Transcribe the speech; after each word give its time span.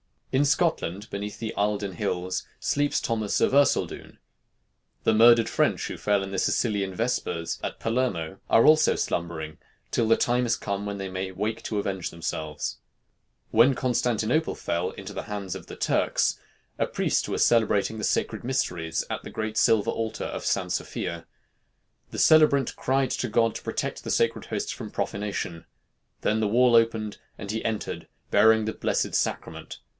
In 0.31 0.45
Scotland, 0.45 1.09
beneath 1.11 1.39
the 1.39 1.53
Eilden 1.57 1.93
hills, 1.95 2.47
sleeps 2.59 3.01
Thomas 3.01 3.41
of 3.41 3.53
Erceldoune; 3.53 4.17
the 5.03 5.13
murdered 5.13 5.49
French 5.49 5.87
who 5.89 5.97
fell 5.97 6.23
in 6.23 6.31
the 6.31 6.39
Sicilian 6.39 6.95
Vespers 6.95 7.59
at 7.61 7.79
Palermo 7.81 8.39
are 8.49 8.65
also 8.65 8.95
slumbering 8.95 9.57
till 9.91 10.07
the 10.07 10.15
time 10.15 10.45
is 10.45 10.55
come 10.55 10.85
when 10.85 10.97
they 10.97 11.09
may 11.09 11.31
wake 11.31 11.61
to 11.63 11.77
avenge 11.77 12.09
themselves. 12.09 12.77
When 13.51 13.75
Constantinople 13.75 14.55
fell 14.55 14.91
into 14.91 15.13
the 15.13 15.23
hands 15.23 15.53
of 15.53 15.67
the 15.67 15.75
Turks, 15.75 16.39
a 16.79 16.87
priest 16.87 17.27
was 17.27 17.45
celebrating 17.45 17.97
the 17.97 18.03
sacred 18.05 18.43
mysteries 18.43 19.03
at 19.09 19.23
the 19.23 19.29
great 19.29 19.57
silver 19.57 19.91
altar 19.91 20.23
of 20.25 20.45
St. 20.45 20.71
Sophia. 20.71 21.27
The 22.11 22.17
celebrant 22.19 22.75
cried 22.77 23.11
to 23.11 23.27
God 23.27 23.53
to 23.55 23.61
protect 23.63 24.03
the 24.03 24.09
sacred 24.09 24.45
host 24.45 24.73
from 24.73 24.91
profanation. 24.91 25.65
Then 26.21 26.39
the 26.39 26.47
wall 26.47 26.75
opened, 26.75 27.17
and 27.37 27.51
he 27.51 27.63
entered, 27.63 28.07
bearing 28.31 28.63
the 28.65 28.73
Blessed 28.73 29.13
Sacrament. 29.13 29.79